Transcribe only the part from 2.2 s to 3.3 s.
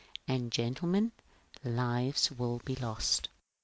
will be lost."